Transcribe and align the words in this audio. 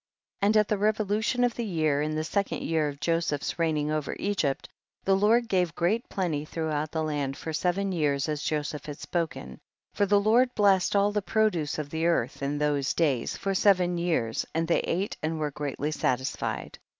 7. 0.39 0.47
And 0.47 0.57
at 0.57 0.67
the 0.67 0.79
revolution 0.79 1.43
of 1.43 1.53
the 1.53 1.63
year, 1.63 2.01
in 2.01 2.15
the 2.15 2.23
second 2.23 2.63
year 2.63 2.87
of 2.87 2.99
Joseph's 2.99 3.59
reigning 3.59 3.91
over 3.91 4.15
Egypt, 4.17 4.67
the 5.03 5.15
Lord 5.15 5.47
gave 5.47 5.75
great 5.75 6.09
plenty 6.09 6.43
throughout 6.43 6.91
the 6.91 7.03
land 7.03 7.37
for 7.37 7.53
seven 7.53 7.91
years 7.91 8.27
as 8.27 8.41
Joseph 8.41 8.87
had 8.87 8.97
spoken, 8.97 9.59
for 9.93 10.07
the 10.07 10.19
Lord 10.19 10.49
blessed 10.55 10.95
all 10.95 11.11
the 11.11 11.21
produce 11.21 11.77
of 11.77 11.91
the 11.91 12.07
earth 12.07 12.41
in 12.41 12.57
those 12.57 12.95
days 12.95 13.37
for 13.37 13.53
seven 13.53 13.95
years, 13.99 14.43
and 14.55 14.67
they 14.67 14.79
ate 14.79 15.17
and 15.21 15.37
were 15.39 15.51
greatly 15.51 15.91
satisfied. 15.91 16.79